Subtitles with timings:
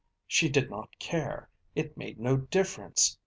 [0.25, 1.47] She did not care.
[1.75, 3.19] It made no difference.